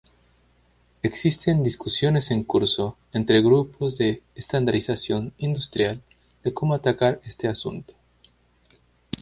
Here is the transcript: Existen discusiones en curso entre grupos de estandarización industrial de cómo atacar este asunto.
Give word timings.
Existen 1.03 1.61
discusiones 1.61 2.31
en 2.31 2.43
curso 2.43 2.97
entre 3.13 3.39
grupos 3.43 3.99
de 3.99 4.23
estandarización 4.33 5.31
industrial 5.37 6.01
de 6.43 6.51
cómo 6.55 6.73
atacar 6.73 7.21
este 7.23 7.47
asunto. 7.47 7.93